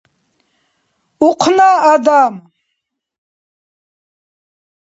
Ухъна 1.27 1.71
адам. 1.93 2.35